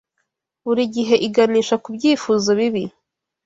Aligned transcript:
buri 0.65 0.83
gihe 0.95 1.15
iganisha 1.27 1.75
ku 1.83 1.89
byifuzo 1.95 2.49
bibi 2.59 2.83